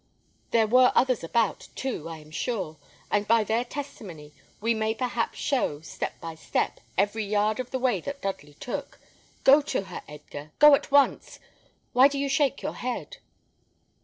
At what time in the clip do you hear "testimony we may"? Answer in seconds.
3.63-4.95